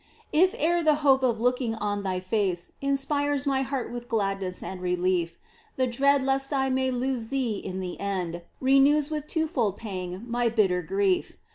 If 0.33 0.55
e'er 0.55 0.81
the 0.81 0.95
hope 1.05 1.21
of 1.21 1.39
looking 1.39 1.75
on 1.75 2.01
Thy 2.01 2.19
face 2.19 2.71
Inspires 2.81 3.45
my 3.45 3.61
heart 3.61 3.91
with 3.91 4.09
gladness 4.09 4.63
and 4.63 4.81
relief, 4.81 5.37
The 5.75 5.85
dread 5.85 6.25
lest 6.25 6.51
I 6.51 6.71
may 6.71 6.89
lose 6.89 7.27
Thee 7.27 7.59
in 7.63 7.81
the 7.81 7.99
end 7.99 8.41
Renews 8.59 9.11
with 9.11 9.27
twofold 9.27 9.77
pang 9.77 10.23
my 10.27 10.49
bitter 10.49 10.81
grief. 10.81 11.37